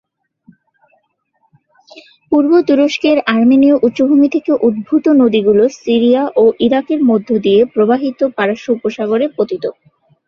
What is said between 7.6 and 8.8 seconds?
প্রবাহিত হয়ে পারস্য